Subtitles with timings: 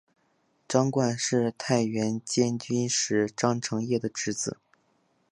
[0.67, 4.57] 张瓘是太原监军使张承业的侄子。